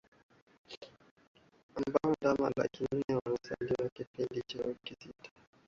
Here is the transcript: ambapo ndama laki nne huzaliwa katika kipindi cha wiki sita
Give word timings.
ambapo 1.75 2.09
ndama 2.19 2.49
laki 2.57 2.83
nne 2.91 3.13
huzaliwa 3.13 3.67
katika 3.69 3.89
kipindi 3.93 4.41
cha 4.47 4.59
wiki 4.67 4.95
sita 4.95 5.29